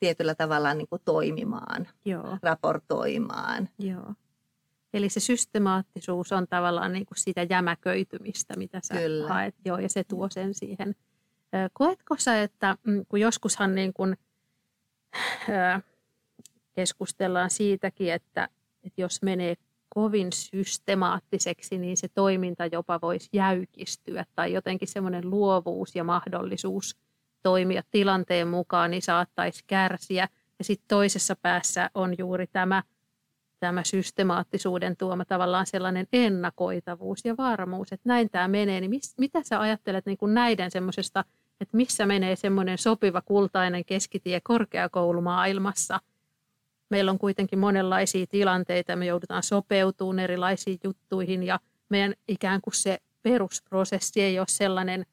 tietyllä 0.00 0.34
tavalla 0.34 0.74
niin 0.74 0.88
kuin 0.88 1.02
toimimaan, 1.04 1.88
Joo. 2.04 2.38
raportoimaan. 2.42 3.68
Joo. 3.78 4.14
Eli 4.94 5.08
se 5.08 5.20
systemaattisuus 5.20 6.32
on 6.32 6.46
tavallaan 6.48 6.92
niin 6.92 7.06
kuin 7.06 7.18
sitä 7.18 7.46
jämäköitymistä, 7.50 8.56
mitä 8.56 8.80
sä 8.84 8.94
Kyllä. 8.94 9.28
haet. 9.28 9.54
Joo, 9.64 9.78
ja 9.78 9.88
se 9.88 10.04
tuo 10.04 10.28
sen 10.30 10.54
siihen. 10.54 10.94
Koetko 11.72 12.16
sä, 12.18 12.42
että 12.42 12.76
mm, 12.86 13.04
kun 13.08 13.20
joskushan 13.20 13.74
niin 13.74 13.92
kuin, 13.92 14.16
keskustellaan 16.74 17.50
siitäkin, 17.50 18.12
että, 18.12 18.48
että 18.84 19.00
jos 19.00 19.22
menee 19.22 19.54
kovin 19.94 20.32
systemaattiseksi, 20.32 21.78
niin 21.78 21.96
se 21.96 22.08
toiminta 22.08 22.66
jopa 22.66 22.98
voisi 23.02 23.28
jäykistyä 23.32 24.24
tai 24.34 24.52
jotenkin 24.52 24.88
semmoinen 24.88 25.30
luovuus 25.30 25.96
ja 25.96 26.04
mahdollisuus 26.04 26.96
toimia 27.42 27.82
tilanteen 27.90 28.48
mukaan, 28.48 28.90
niin 28.90 29.02
saattaisi 29.02 29.64
kärsiä. 29.66 30.28
Ja 30.58 30.64
sitten 30.64 30.88
toisessa 30.88 31.36
päässä 31.36 31.90
on 31.94 32.14
juuri 32.18 32.46
tämä, 32.46 32.82
tämä 33.60 33.84
systemaattisuuden 33.84 34.96
tuoma 34.96 35.24
tavallaan 35.24 35.66
sellainen 35.66 36.06
ennakoitavuus 36.12 37.24
ja 37.24 37.36
varmuus, 37.36 37.92
että 37.92 38.08
näin 38.08 38.30
tämä 38.30 38.48
menee. 38.48 38.80
Niin 38.80 38.90
mis, 38.90 39.14
mitä 39.18 39.42
sä 39.42 39.60
ajattelet 39.60 40.06
niin 40.06 40.18
kuin 40.18 40.34
näiden 40.34 40.70
semmoisesta, 40.70 41.24
että 41.60 41.76
missä 41.76 42.06
menee 42.06 42.36
semmoinen 42.36 42.78
sopiva 42.78 43.20
kultainen 43.20 43.84
keskitie 43.84 44.40
korkeakoulumaailmassa– 44.40 46.00
meillä 46.90 47.10
on 47.10 47.18
kuitenkin 47.18 47.58
monenlaisia 47.58 48.26
tilanteita, 48.26 48.96
me 48.96 49.06
joudutaan 49.06 49.42
sopeutumaan 49.42 50.18
erilaisiin 50.18 50.78
juttuihin 50.84 51.42
ja 51.42 51.60
meidän 51.88 52.14
ikään 52.28 52.60
kuin 52.60 52.74
se 52.74 52.98
perusprosessi 53.22 54.22
ei 54.22 54.38
ole 54.38 54.46
sellainen, 54.48 55.06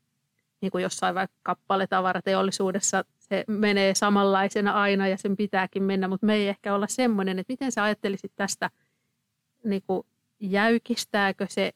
niin 0.62 0.72
kuin 0.72 0.82
jossain 0.82 1.16
vaikka 1.16 1.38
kappaletavarateollisuudessa 1.44 3.06
se 3.20 3.44
menee 3.48 3.96
samanlaisena 3.96 4.72
aina 4.72 5.08
ja 5.08 5.18
sen 5.18 5.38
pitääkin 5.38 5.84
mennä, 5.84 6.08
mutta 6.08 6.26
me 6.26 6.36
ei 6.36 6.48
ehkä 6.48 6.76
olla 6.76 6.88
semmoinen, 6.88 7.40
että 7.40 7.54
miten 7.54 7.72
sä 7.72 7.84
ajattelisit 7.84 8.32
tästä, 8.36 8.70
niin 9.64 9.82
kuin 9.88 10.08
jäykistääkö 10.40 11.46
se 11.50 11.72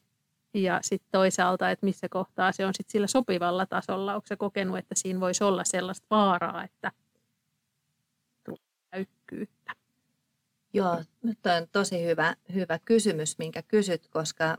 ja 0.54 0.78
sitten 0.82 1.08
toisaalta, 1.12 1.70
että 1.70 1.86
missä 1.86 2.08
kohtaa 2.08 2.52
se 2.52 2.66
on 2.66 2.74
sitten 2.74 2.92
sillä 2.92 3.06
sopivalla 3.06 3.66
tasolla. 3.66 4.14
Onko 4.14 4.26
se 4.26 4.36
kokenut, 4.36 4.78
että 4.78 4.94
siinä 4.94 5.20
voisi 5.20 5.44
olla 5.44 5.64
sellaista 5.64 6.06
vaaraa, 6.10 6.64
että 6.64 6.92
tulee 8.44 8.58
jäykkyyttä? 8.92 9.72
Joo, 10.72 11.02
nyt 11.22 11.38
on 11.46 11.68
tosi 11.72 12.04
hyvä, 12.04 12.36
hyvä 12.54 12.78
kysymys, 12.78 13.38
minkä 13.38 13.62
kysyt, 13.62 14.08
koska 14.08 14.56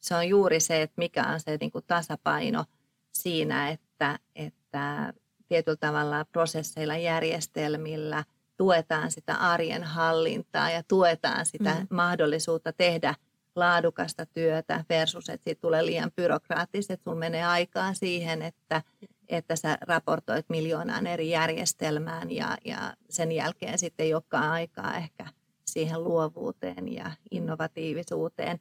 se 0.00 0.14
on 0.14 0.28
juuri 0.28 0.60
se, 0.60 0.82
että 0.82 0.94
mikä 0.96 1.26
on 1.26 1.40
se 1.40 1.56
niin 1.60 1.70
kuin 1.70 1.84
tasapaino 1.86 2.64
siinä, 3.12 3.68
että, 3.68 4.18
että 4.34 5.12
tietyllä 5.48 5.76
tavalla 5.76 6.24
prosesseilla, 6.24 6.96
järjestelmillä 6.96 8.24
tuetaan 8.56 9.10
sitä 9.10 9.34
arjen 9.34 9.84
hallintaa 9.84 10.70
ja 10.70 10.82
tuetaan 10.88 11.46
sitä 11.46 11.74
mm. 11.74 11.86
mahdollisuutta 11.90 12.72
tehdä 12.72 13.14
laadukasta 13.56 14.26
työtä 14.26 14.84
versus, 14.88 15.28
että 15.28 15.44
siitä 15.44 15.60
tulee 15.60 15.86
liian 15.86 16.12
byrokraattista, 16.16 16.92
että 16.92 17.04
sun 17.04 17.18
menee 17.18 17.44
aikaa 17.44 17.94
siihen, 17.94 18.42
että 18.42 18.82
että 19.28 19.56
sä 19.56 19.78
raportoit 19.80 20.46
miljoonaan 20.48 21.06
eri 21.06 21.30
järjestelmään 21.30 22.30
ja, 22.30 22.58
ja 22.64 22.94
sen 23.10 23.32
jälkeen 23.32 23.78
sitten 23.78 24.08
joka 24.08 24.38
aikaa 24.38 24.96
ehkä 24.96 25.26
siihen 25.64 26.04
luovuuteen 26.04 26.92
ja 26.92 27.10
innovatiivisuuteen. 27.30 28.60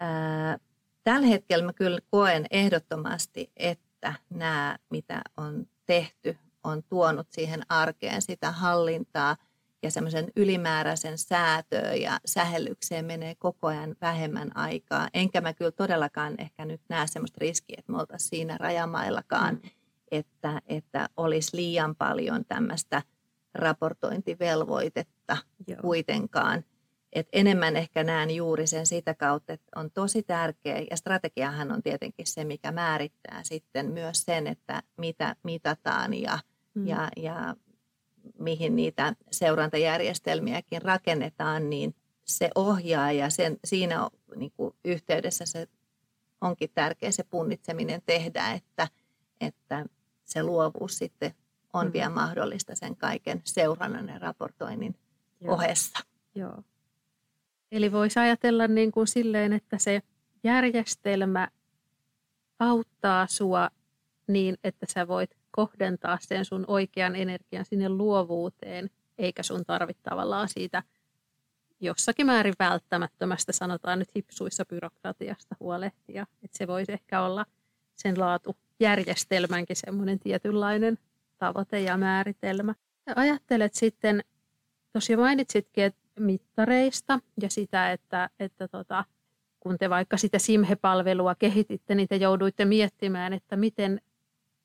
Ää, 0.00 0.58
tällä 1.04 1.26
hetkellä 1.26 1.64
mä 1.64 1.72
kyllä 1.72 1.98
koen 2.10 2.46
ehdottomasti, 2.50 3.50
että 3.56 4.14
nämä, 4.30 4.78
mitä 4.90 5.22
on 5.36 5.66
tehty, 5.86 6.38
on 6.64 6.82
tuonut 6.82 7.26
siihen 7.30 7.62
arkeen 7.68 8.22
sitä 8.22 8.52
hallintaa 8.52 9.36
ja 9.82 9.90
semmoisen 9.90 10.26
ylimääräisen 10.36 11.18
säätöön 11.18 12.00
ja 12.00 12.20
sähellykseen 12.26 13.04
menee 13.04 13.34
koko 13.34 13.66
ajan 13.66 13.96
vähemmän 14.00 14.56
aikaa. 14.56 15.08
Enkä 15.14 15.40
mä 15.40 15.54
kyllä 15.54 15.70
todellakaan 15.70 16.34
ehkä 16.38 16.64
nyt 16.64 16.80
näe 16.88 17.06
semmoista 17.06 17.38
riskiä, 17.40 17.76
että 17.78 17.92
me 17.92 17.98
oltaisiin 17.98 18.28
siinä 18.28 18.56
rajamaillakaan. 18.58 19.54
Mm 19.54 19.70
että, 20.12 20.62
että 20.66 21.08
olisi 21.16 21.56
liian 21.56 21.96
paljon 21.96 22.44
tämmöistä 22.44 23.02
raportointivelvoitetta 23.54 25.36
Joo. 25.66 25.78
kuitenkaan. 25.80 26.64
Et 27.12 27.28
enemmän 27.32 27.76
ehkä 27.76 28.04
näen 28.04 28.30
juuri 28.30 28.66
sen 28.66 28.86
sitä 28.86 29.14
kautta, 29.14 29.52
että 29.52 29.80
on 29.80 29.90
tosi 29.90 30.22
tärkeä, 30.22 30.84
ja 30.90 30.96
strategiahan 30.96 31.72
on 31.72 31.82
tietenkin 31.82 32.26
se, 32.26 32.44
mikä 32.44 32.72
määrittää 32.72 33.42
sitten 33.42 33.86
myös 33.86 34.22
sen, 34.22 34.46
että 34.46 34.82
mitä 34.96 35.36
mitataan 35.42 36.14
ja, 36.14 36.38
mm. 36.74 36.86
ja, 36.86 37.08
ja 37.16 37.56
mihin 38.38 38.76
niitä 38.76 39.14
seurantajärjestelmiäkin 39.30 40.82
rakennetaan, 40.82 41.70
niin 41.70 41.94
se 42.24 42.50
ohjaa 42.54 43.12
ja 43.12 43.30
sen, 43.30 43.58
siinä 43.64 44.08
niin 44.36 44.52
kuin 44.56 44.74
yhteydessä 44.84 45.46
se 45.46 45.68
onkin 46.40 46.70
tärkeä 46.74 47.10
se 47.10 47.24
punnitseminen 47.24 48.02
tehdä, 48.06 48.52
että, 48.52 48.88
että 49.40 49.86
se 50.32 50.42
luovuus 50.42 50.98
sitten 50.98 51.34
on 51.72 51.86
mm. 51.86 51.92
vielä 51.92 52.10
mahdollista 52.10 52.74
sen 52.74 52.96
kaiken 52.96 53.40
seurannan 53.44 54.08
ja 54.08 54.18
raportoinnin 54.18 54.94
Joo. 55.40 55.54
ohessa. 55.54 55.98
Joo. 56.34 56.62
Eli 57.72 57.92
voisi 57.92 58.18
ajatella 58.18 58.68
niin 58.68 58.92
kuin 58.92 59.06
silleen, 59.06 59.52
että 59.52 59.78
se 59.78 60.02
järjestelmä 60.44 61.48
auttaa 62.58 63.26
sua 63.26 63.70
niin, 64.26 64.56
että 64.64 64.86
sä 64.88 65.08
voit 65.08 65.30
kohdentaa 65.50 66.18
sen 66.20 66.44
sun 66.44 66.64
oikean 66.68 67.16
energian 67.16 67.64
sinne 67.64 67.88
luovuuteen, 67.88 68.90
eikä 69.18 69.42
sun 69.42 69.64
tarvitse 69.66 70.02
tavallaan 70.02 70.48
siitä 70.48 70.82
jossakin 71.80 72.26
määrin 72.26 72.54
välttämättömästä, 72.58 73.52
sanotaan 73.52 73.98
nyt 73.98 74.16
hipsuissa 74.16 74.64
byrokratiasta 74.64 75.56
huolehtia. 75.60 76.26
Että 76.42 76.58
se 76.58 76.66
voisi 76.66 76.92
ehkä 76.92 77.22
olla 77.22 77.46
sen 77.94 78.20
laatu 78.20 78.56
järjestelmänkin 78.80 79.76
semmoinen 79.76 80.18
tietynlainen 80.18 80.98
tavoite 81.38 81.80
ja 81.80 81.96
määritelmä. 81.96 82.74
Ja 83.06 83.12
ajattelet 83.16 83.74
sitten, 83.74 84.24
tosiaan 84.92 85.20
mainitsitkin 85.20 85.84
että 85.84 86.00
mittareista 86.20 87.20
ja 87.42 87.50
sitä, 87.50 87.92
että, 87.92 88.30
että 88.40 88.68
tota, 88.68 89.04
kun 89.60 89.78
te 89.78 89.90
vaikka 89.90 90.16
sitä 90.16 90.38
SIMHE-palvelua 90.38 91.34
kehititte, 91.34 91.94
niin 91.94 92.08
te 92.08 92.16
jouduitte 92.16 92.64
miettimään, 92.64 93.32
että 93.32 93.56
miten 93.56 94.00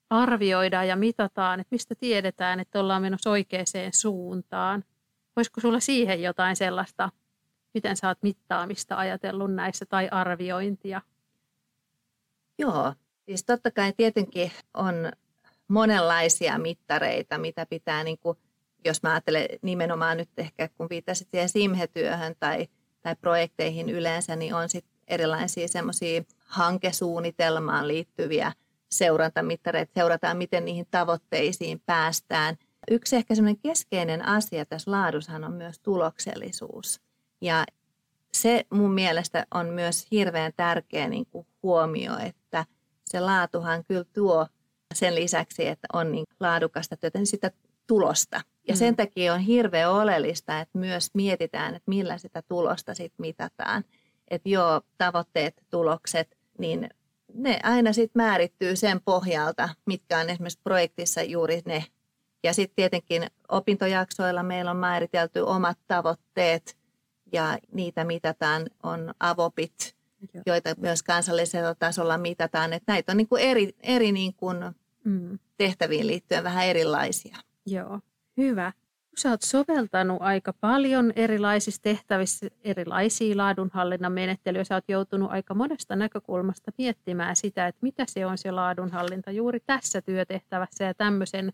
arvioidaan 0.10 0.88
ja 0.88 0.96
mitataan, 0.96 1.60
että 1.60 1.76
mistä 1.76 1.96
tiedetään, 1.96 2.60
että 2.60 2.80
ollaan 2.80 3.02
menossa 3.02 3.30
oikeaan 3.30 3.66
suuntaan. 3.92 4.84
Voisiko 5.36 5.62
sulla 5.62 5.80
siihen 5.80 6.22
jotain 6.22 6.56
sellaista, 6.56 7.10
miten 7.74 7.98
sä 7.98 8.08
oot 8.08 8.24
mittaamista 8.24 8.98
ajatellut 8.98 9.54
näissä 9.54 9.86
tai 9.86 10.10
arviointia? 10.12 11.02
Joo, 12.58 12.94
Siis 13.28 13.44
totta 13.44 13.72
kai 13.72 13.94
tietenkin 13.98 14.52
on 14.74 15.12
monenlaisia 15.68 16.58
mittareita, 16.58 17.38
mitä 17.38 17.66
pitää, 17.66 18.04
niin 18.04 18.18
kuin, 18.18 18.38
jos 18.86 19.04
mä 19.04 19.12
ajattelen 19.12 19.48
nimenomaan 19.62 20.18
nyt 20.18 20.30
ehkä, 20.38 20.70
kun 20.78 20.88
viittasit 20.90 21.28
siihen 21.32 21.50
SIMHE-työhön 21.50 22.36
tai, 22.40 22.68
tai 23.02 23.16
projekteihin 23.16 23.90
yleensä, 23.90 24.36
niin 24.36 24.54
on 24.54 24.70
sitten 24.70 24.94
erilaisia 25.08 25.68
semmoisia 25.68 26.24
hankesuunnitelmaan 26.46 27.88
liittyviä 27.88 28.52
seurantamittareita, 28.90 29.92
seurataan 29.96 30.38
miten 30.38 30.66
niihin 30.66 30.88
tavoitteisiin 30.92 31.82
päästään. 31.86 32.58
Yksi 32.92 33.16
ehkä 33.16 33.36
semmoinen 33.36 33.62
keskeinen 33.62 34.26
asia 34.26 34.66
tässä 34.66 34.92
laadussahan 34.92 35.44
on 35.44 35.54
myös 35.54 35.80
tuloksellisuus. 35.80 37.02
Ja 37.42 37.66
se 38.32 38.66
mun 38.70 38.92
mielestä 38.92 39.46
on 39.54 39.70
myös 39.70 40.08
hirveän 40.12 40.54
tärkeä 40.56 41.08
niin 41.08 41.26
kuin 41.26 41.48
huomio, 41.64 42.18
että 42.18 42.66
se 43.12 43.20
laatuhan 43.20 43.84
kyllä 43.88 44.06
tuo 44.14 44.48
sen 44.94 45.16
lisäksi, 45.16 45.68
että 45.68 45.88
on 45.94 46.12
niin 46.12 46.26
laadukasta 46.40 46.98
työtä, 46.98 47.18
niin 47.20 47.28
sitä 47.28 47.52
tulosta. 47.88 48.42
Ja 48.68 48.74
mm. 48.74 48.78
sen 48.78 48.96
takia 48.96 49.34
on 49.34 49.40
hirveän 49.40 49.92
oleellista, 49.92 50.60
että 50.60 50.78
myös 50.78 51.10
mietitään, 51.14 51.76
että 51.76 51.90
millä 51.90 52.18
sitä 52.18 52.42
tulosta 52.42 52.94
sitten 52.94 53.24
mitataan. 53.24 53.84
Että 54.28 54.50
joo, 54.50 54.82
tavoitteet, 54.98 55.64
tulokset, 55.70 56.38
niin 56.58 56.90
ne 57.34 57.60
aina 57.64 57.94
sitten 57.94 58.24
määrittyy 58.24 58.76
sen 58.76 59.02
pohjalta, 59.06 59.70
mitkä 59.86 60.20
on 60.20 60.30
esimerkiksi 60.30 60.60
projektissa 60.64 61.22
juuri 61.22 61.62
ne. 61.66 61.86
Ja 62.44 62.54
sitten 62.54 62.76
tietenkin 62.76 63.28
opintojaksoilla 63.50 64.44
meillä 64.44 64.72
on 64.72 64.78
määritelty 64.78 65.40
omat 65.40 65.78
tavoitteet 65.88 66.78
ja 67.32 67.58
niitä 67.72 68.04
mitataan, 68.04 68.68
on 68.84 69.14
avopit. 69.20 69.97
Joita 70.46 70.70
myös 70.78 71.04
kansallisella 71.04 71.76
tasolla 71.76 72.18
mitataan. 72.18 72.74
Että 72.74 72.92
näitä 72.92 73.12
on 73.12 73.18
niin 73.18 73.28
kuin 73.28 73.42
eri, 73.42 73.76
eri 73.84 74.12
niin 74.12 74.34
kuin 74.34 74.58
mm. 75.04 75.40
tehtäviin 75.58 76.08
liittyen 76.08 76.44
vähän 76.44 76.66
erilaisia. 76.66 77.38
Joo, 77.66 78.00
hyvä. 78.38 78.72
Sä 79.18 79.30
oot 79.30 79.42
soveltanut 79.42 80.22
aika 80.22 80.54
paljon 80.54 81.14
erilaisissa 81.16 81.82
tehtävissä 81.82 82.48
erilaisia 82.64 83.38
laadunhallinnan 83.38 84.12
menettelyjä. 84.12 84.64
Sä 84.64 84.76
oot 84.76 84.84
joutunut 84.88 85.32
aika 85.32 85.54
monesta 85.54 85.96
näkökulmasta 85.96 86.72
miettimään 86.78 87.36
sitä, 87.36 87.68
että 87.68 87.80
mitä 87.82 88.06
se 88.08 88.26
on 88.26 88.38
se 88.38 88.52
laadunhallinta 88.52 89.32
juuri 89.32 89.60
tässä 89.60 90.02
työtehtävässä 90.02 90.84
ja 90.84 90.94
tämmöisen 90.94 91.54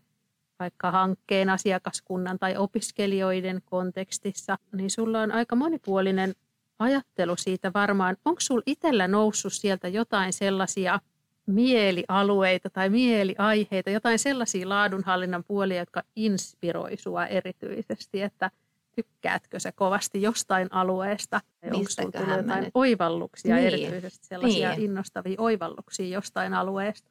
vaikka 0.58 0.90
hankkeen, 0.90 1.50
asiakaskunnan 1.50 2.38
tai 2.38 2.56
opiskelijoiden 2.56 3.62
kontekstissa, 3.64 4.58
niin 4.72 4.90
sulla 4.90 5.20
on 5.20 5.32
aika 5.32 5.56
monipuolinen 5.56 6.34
ajattelu 6.84 7.36
siitä 7.36 7.70
varmaan. 7.74 8.16
Onko 8.24 8.40
sulla 8.40 8.62
itsellä 8.66 9.08
noussut 9.08 9.52
sieltä 9.52 9.88
jotain 9.88 10.32
sellaisia– 10.32 11.00
mielialueita 11.46 12.70
tai 12.70 12.90
mieliaiheita, 12.90 13.90
jotain 13.90 14.18
sellaisia 14.18 14.68
laadunhallinnan 14.68 15.44
puolia, 15.44 15.78
jotka 15.78 16.02
inspiroi 16.16 16.96
sinua 16.96 17.26
erityisesti, 17.26 18.22
että 18.22 18.50
tykkäätkö 18.96 19.60
se 19.60 19.72
kovasti 19.72 20.22
jostain 20.22 20.68
alueesta? 20.70 21.40
Onko 21.62 21.88
sinulla 21.88 22.36
jotain 22.36 22.64
nyt? 22.64 22.70
oivalluksia 22.74 23.54
niin. 23.56 23.66
erityisesti, 23.66 24.26
sellaisia 24.26 24.70
niin. 24.70 24.82
innostavia 24.82 25.34
oivalluksia 25.38 26.06
jostain 26.06 26.54
alueesta? 26.54 27.10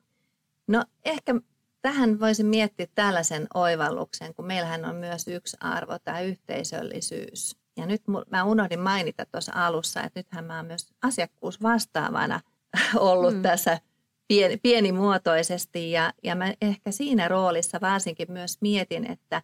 No 0.68 0.84
ehkä 1.06 1.36
tähän 1.82 2.20
voisin 2.20 2.46
miettiä 2.46 2.88
tällaisen 2.96 3.48
oivalluksen, 3.54 4.34
kun 4.34 4.46
meillähän 4.46 4.86
on 4.86 4.96
myös 4.96 5.28
yksi 5.28 5.58
arvo, 5.60 6.00
tämä 6.00 6.22
yhteisöllisyys. 6.22 7.63
Ja 7.78 7.86
nyt 7.86 8.02
mä 8.30 8.44
unohdin 8.44 8.80
mainita 8.80 9.26
tuossa 9.26 9.52
alussa, 9.56 10.04
että 10.04 10.20
nythän 10.20 10.46
mä 10.46 10.56
oon 10.56 10.66
myös 10.66 10.94
asiakkuusvastaavana 11.02 12.40
ollut 12.96 13.36
mm. 13.36 13.42
tässä 13.42 13.80
pieni, 14.28 14.58
pienimuotoisesti 14.58 15.92
ja, 15.92 16.14
ja 16.24 16.36
mä 16.36 16.54
ehkä 16.62 16.92
siinä 16.92 17.28
roolissa 17.28 17.82
varsinkin 17.82 18.32
myös 18.32 18.58
mietin, 18.62 19.12
että 19.12 19.42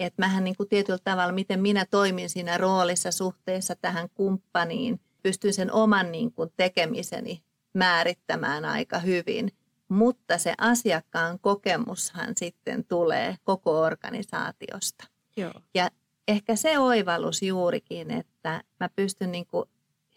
että 0.00 0.22
mähän 0.22 0.44
niin 0.44 0.56
kuin 0.56 0.68
tietyllä 0.68 0.98
tavalla, 1.04 1.32
miten 1.32 1.60
minä 1.60 1.84
toimin 1.84 2.30
siinä 2.30 2.58
roolissa 2.58 3.10
suhteessa 3.10 3.74
tähän 3.76 4.08
kumppaniin, 4.14 5.00
pystyn 5.22 5.52
sen 5.52 5.72
oman 5.72 6.12
niin 6.12 6.32
kuin 6.32 6.50
tekemiseni 6.56 7.42
määrittämään 7.74 8.64
aika 8.64 8.98
hyvin. 8.98 9.52
Mutta 9.88 10.38
se 10.38 10.54
asiakkaan 10.58 11.38
kokemushan 11.38 12.32
sitten 12.36 12.84
tulee 12.84 13.36
koko 13.44 13.80
organisaatiosta. 13.80 15.04
Joo. 15.36 15.52
Ja 15.74 15.90
ehkä 16.28 16.56
se 16.56 16.78
oivallus 16.78 17.42
juurikin, 17.42 18.10
että 18.10 18.64
mä 18.80 18.88
pystyn 18.96 19.32
niin 19.32 19.46
kuin 19.46 19.68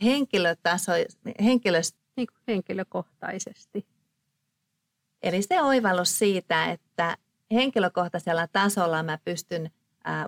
henkilötaso, 0.04 0.92
henkilöst... 1.44 1.96
niin 2.16 2.28
kuin 2.28 2.42
henkilökohtaisesti 2.48 3.86
Eli 5.24 5.42
se 5.42 5.62
oivallus 5.62 6.20
siitä, 6.20 6.66
että 6.66 7.18
henkilökohtaisella 7.52 8.48
tasolla 8.48 9.04
mä 9.04 9.18
pystyn 9.26 9.72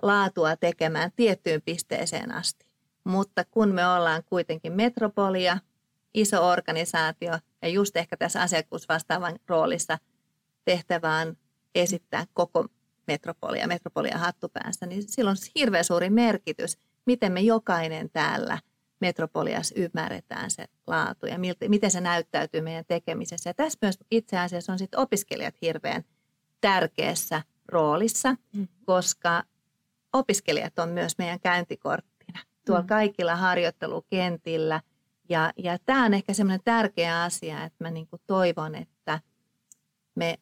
laatua 0.02 0.56
tekemään 0.56 1.12
tiettyyn 1.16 1.62
pisteeseen 1.62 2.34
asti. 2.34 2.66
Mutta 3.04 3.44
kun 3.50 3.68
me 3.68 3.88
ollaan 3.88 4.22
kuitenkin 4.24 4.72
metropolia, 4.72 5.58
iso 6.14 6.48
organisaatio 6.48 7.32
ja 7.62 7.68
just 7.68 7.96
ehkä 7.96 8.16
tässä 8.16 8.42
asiakkuusvastaavan 8.42 9.38
roolissa 9.46 9.98
tehtävään 10.64 11.36
esittää 11.74 12.24
koko 12.32 12.66
metropolia, 13.10 13.66
metropolia 13.66 14.18
hattupäässä, 14.18 14.86
niin 14.86 15.02
silloin 15.06 15.36
on 15.36 15.50
hirveän 15.54 15.84
suuri 15.84 16.10
merkitys, 16.10 16.78
miten 17.06 17.32
me 17.32 17.40
jokainen 17.40 18.10
täällä– 18.10 18.58
metropoliassa 19.00 19.74
ymmärretään 19.78 20.50
se 20.50 20.64
laatu 20.86 21.26
ja 21.26 21.38
miltä, 21.38 21.68
miten 21.68 21.90
se 21.90 22.00
näyttäytyy 22.00 22.60
meidän 22.60 22.84
tekemisessä. 22.88 23.50
Ja 23.50 23.54
tässä 23.54 23.78
myös 23.82 23.98
itse 24.10 24.38
asiassa 24.38 24.72
on 24.72 24.78
sit 24.78 24.94
opiskelijat 24.94 25.54
hirveän 25.62 26.04
tärkeässä 26.60 27.42
roolissa, 27.68 28.36
mm. 28.52 28.68
koska 28.84 29.42
opiskelijat 30.12 30.78
on 30.78 30.88
myös 30.88 31.18
meidän 31.18 31.40
käyntikorttina 31.40 32.40
tuolla 32.66 32.82
mm. 32.82 32.88
kaikilla 32.88 33.36
harjoittelukentillä. 33.36 34.80
Ja, 35.28 35.52
ja 35.56 35.78
tämä 35.78 36.04
on 36.04 36.14
ehkä 36.14 36.34
semmoinen 36.34 36.64
tärkeä 36.64 37.22
asia, 37.22 37.64
että 37.64 37.84
mä 37.84 37.90
niin 37.90 38.08
toivon, 38.26 38.74
että 38.74 39.20
me 40.14 40.38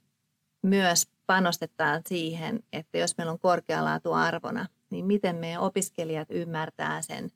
myös 0.63 1.09
panostetaan 1.27 2.03
siihen, 2.07 2.61
että 2.73 2.99
jos 2.99 3.17
meillä 3.19 3.33
on 3.33 3.39
korkealaatu 3.39 4.13
arvona, 4.13 4.67
niin 4.91 5.07
miten 5.07 5.37
meidän 5.37 5.61
opiskelijat 5.61 6.29
ymmärtää 6.31 7.03
sen 7.03 7.31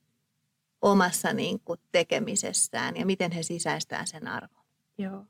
omassa 0.81 1.33
niin 1.33 1.59
kuin, 1.59 1.79
tekemisessään 1.91 2.97
ja 2.97 3.05
miten 3.05 3.31
he 3.31 3.43
sisäistää 3.43 4.05
sen 4.05 4.27
arvon. 4.27 4.63
Joo. 4.97 5.25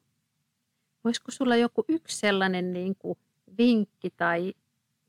Voisiko 1.03 1.32
sulla 1.32 1.56
joku 1.56 1.86
yksi 1.88 2.17
sellainen 2.17 2.73
niin 2.73 2.95
kuin, 2.95 3.19
vinkki 3.58 4.10
tai, 4.10 4.53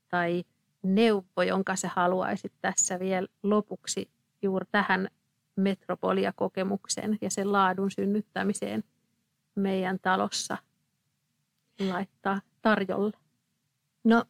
tai 0.08 0.44
neuvo, 0.82 1.42
jonka 1.46 1.76
sä 1.76 1.90
haluaisit 1.94 2.52
tässä 2.60 2.98
vielä 2.98 3.26
lopuksi 3.42 4.10
juuri 4.42 4.66
tähän 4.70 5.08
metropolia-kokemukseen 5.56 7.18
ja 7.20 7.30
sen 7.30 7.52
laadun 7.52 7.90
synnyttämiseen 7.90 8.84
meidän 9.54 9.98
talossa 10.02 10.58
laittaa 11.88 12.40
tarjolle? 12.64 13.12
No 14.04 14.24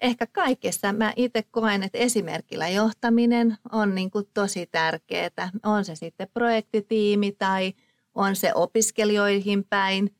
ehkä 0.00 0.26
kaikessa 0.26 0.92
mä 0.92 1.12
itse 1.16 1.42
koen, 1.50 1.82
että 1.82 1.98
esimerkillä 1.98 2.68
johtaminen 2.68 3.56
on 3.72 3.94
niin 3.94 4.10
kuin 4.10 4.28
tosi 4.34 4.66
tärkeää. 4.66 5.50
On 5.62 5.84
se 5.84 5.94
sitten 5.94 6.28
projektitiimi 6.34 7.32
tai 7.32 7.72
on 8.14 8.36
se 8.36 8.54
opiskelijoihin 8.54 9.64
päin 9.64 10.14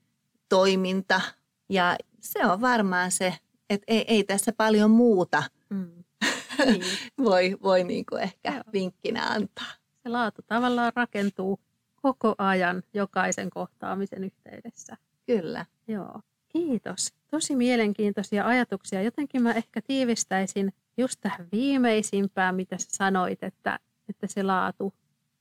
toiminta. 0.49 1.21
Ja 1.68 1.97
se 2.21 2.47
on 2.47 2.61
varmaan 2.61 3.11
se, 3.11 3.35
että 3.71 3.85
ei, 3.88 4.05
ei 4.09 4.25
tässä 4.25 4.53
paljon 4.57 4.90
muuta 4.90 5.42
mm. 5.71 6.05
niin. 6.66 6.85
voi, 7.18 7.57
voi 7.62 7.85
niin 7.85 8.07
kuin 8.07 8.23
ehkä 8.23 8.53
Joo. 8.53 8.62
vinkkinä 8.73 9.27
antaa. 9.27 9.73
Se 10.03 10.09
laatu 10.09 10.42
tavallaan 10.47 10.92
rakentuu 10.97 11.61
koko 12.03 12.35
ajan 12.38 12.83
jokaisen 12.95 13.51
kohtaamisen 13.51 14.25
yhteydessä. 14.25 14.97
Kyllä. 15.27 15.66
Joo. 15.88 16.21
Kiitos. 16.52 17.12
Tosi 17.30 17.56
mielenkiintoisia 17.56 18.46
ajatuksia. 18.46 19.02
Jotenkin 19.02 19.42
mä 19.42 19.52
ehkä 19.52 19.82
tiivistäisin 19.82 20.72
just 20.96 21.20
tähän 21.20 21.48
viimeisimpään, 21.52 22.54
mitä 22.54 22.78
sä 22.78 22.88
sanoit, 22.90 23.42
että, 23.42 23.78
että 24.08 24.26
se 24.26 24.42
laatu 24.42 24.94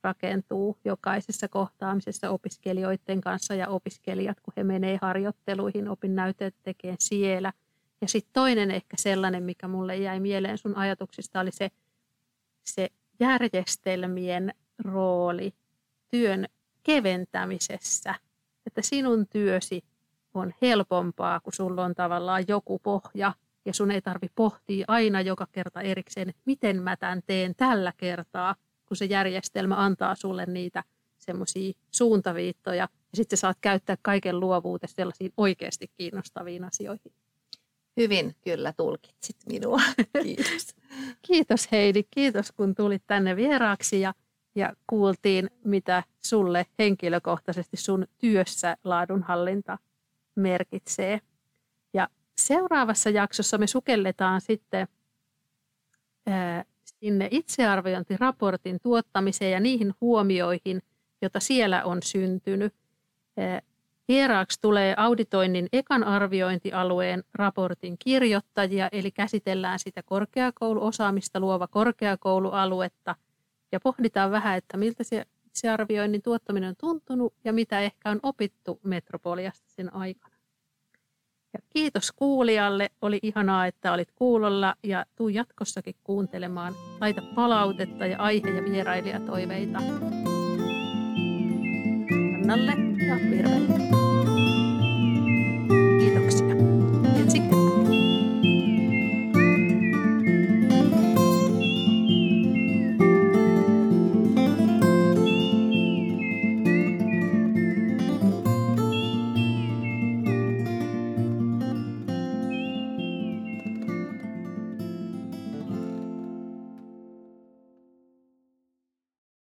rakentuu 0.04 0.78
jokaisessa 0.86 1.48
kohtaamisessa 1.48 2.30
opiskelijoiden 2.30 3.22
kanssa 3.22 3.56
ja 3.56 3.68
opiskelijat, 3.68 4.40
kun 4.40 4.54
he 4.58 4.64
menee 4.64 5.00
harjoitteluihin, 5.02 5.90
opinnäyteet 5.90 6.56
tekee 6.64 6.96
siellä. 7.00 7.54
Ja 8.02 8.08
sitten 8.08 8.34
toinen 8.34 8.72
ehkä 8.72 8.98
sellainen, 8.98 9.44
mikä 9.44 9.68
mulle 9.68 9.98
jäi 9.98 10.20
mieleen 10.20 10.58
sun 10.58 10.78
ajatuksista, 10.78 11.40
oli 11.40 11.52
se, 11.52 11.72
se 12.64 12.90
järjestelmien 13.20 14.54
rooli 14.80 15.54
työn 16.08 16.46
keventämisessä. 16.84 18.16
Että 18.66 18.82
sinun 18.82 19.28
työsi 19.28 19.84
on 20.34 20.54
helpompaa, 20.62 21.40
kun 21.40 21.54
sulla 21.54 21.86
on 21.86 21.96
tavallaan 21.96 22.44
joku 22.48 22.80
pohja 22.80 23.34
ja 23.66 23.74
sun 23.74 23.92
ei 23.92 24.02
tarvi 24.02 24.28
pohtia 24.36 24.86
aina 24.88 25.22
joka 25.22 25.48
kerta 25.52 25.82
erikseen, 25.82 26.30
että 26.30 26.42
miten 26.46 26.84
mä 26.84 26.98
tämän 26.98 27.22
teen 27.26 27.56
tällä 27.56 27.94
kertaa, 27.98 28.56
kun 28.86 28.98
se 28.98 29.06
järjestelmä 29.06 29.76
antaa 29.76 30.16
sulle 30.16 30.46
niitä 30.46 30.84
semmoisia 31.18 31.74
suuntaviittoja 31.92 32.76
ja 32.76 32.88
sitten 33.14 33.38
saat 33.38 33.58
käyttää 33.62 33.98
kaiken 34.02 34.40
luovuutesi 34.40 34.94
sellaisiin 34.94 35.34
oikeasti 35.38 35.92
kiinnostaviin 35.98 36.64
asioihin. 36.64 37.14
Hyvin 37.98 38.36
kyllä 38.44 38.74
tulkitsit 38.78 39.36
minua. 39.46 39.82
Kiitos. 40.24 40.76
Kiitos 41.22 41.72
Heidi, 41.72 42.04
kiitos 42.12 42.52
kun 42.52 42.76
tulit 42.76 43.04
tänne 43.08 43.36
vieraaksi 43.36 44.02
ja, 44.02 44.14
ja 44.56 44.74
kuultiin, 44.88 45.50
mitä 45.64 46.04
sulle 46.26 46.66
henkilökohtaisesti 46.80 47.78
sun 47.78 48.08
työssä 48.18 48.78
laadunhallinta 48.84 49.78
merkitsee. 50.36 51.22
Ja 51.94 52.08
seuraavassa 52.38 53.10
jaksossa 53.10 53.58
me 53.58 53.68
sukelletaan 53.68 54.42
sitten 54.42 54.88
sinne 56.86 57.28
itsearviointiraportin 57.32 58.80
tuottamiseen 58.84 59.52
ja 59.52 59.60
niihin 59.60 59.94
huomioihin, 60.02 60.82
joita 61.22 61.40
siellä 61.40 61.84
on 61.84 62.04
syntynyt. 62.04 62.74
Vieraaksi 64.08 64.62
tulee 64.62 64.94
auditoinnin 64.98 65.68
ekan 65.74 66.04
arviointialueen 66.04 67.24
raportin 67.34 67.96
kirjoittajia, 68.00 68.90
eli 68.92 69.12
käsitellään 69.12 69.80
sitä 69.80 70.04
korkeakouluosaamista 70.04 71.40
luova 71.40 71.68
korkeakoulualuetta 71.68 73.16
ja 73.72 73.80
pohditaan 73.80 74.32
vähän, 74.32 74.58
että 74.58 74.78
miltä 74.78 75.04
se, 75.04 75.26
se 75.54 75.70
arvioinnin 75.70 76.22
tuottaminen 76.22 76.70
on 76.70 76.76
tuntunut 76.80 77.34
ja 77.44 77.54
mitä 77.54 77.80
ehkä 77.80 78.10
on 78.10 78.20
opittu 78.24 78.80
Metropoliasta 78.84 79.70
sen 79.70 79.96
aikana. 79.96 80.36
Ja 81.54 81.60
kiitos 81.70 82.12
kuulijalle, 82.12 82.90
oli 83.02 83.20
ihanaa, 83.24 83.68
että 83.68 83.94
olit 83.94 84.12
kuulolla 84.12 84.76
ja 84.84 85.06
tuu 85.16 85.30
jatkossakin 85.30 85.96
kuuntelemaan. 86.04 86.74
Laita 87.02 87.22
palautetta 87.36 88.06
ja 88.06 88.18
aihe- 88.18 88.50
ja 88.50 88.64
vierailijatoiveita. 88.64 89.80
Annalle 92.42 92.72
ja 93.08 93.16
Virvelle. 93.16 94.11